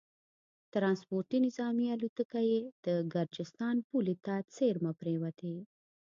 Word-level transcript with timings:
ټرانسپورټي 0.73 1.37
نظامي 1.47 1.85
الوتکه 1.95 2.39
یې 2.49 2.59
د 2.85 2.87
ګرجستان 3.13 3.75
پولې 3.89 4.15
ته 4.25 4.33
څېرمه 4.55 4.91
پرېوتې 4.99 5.53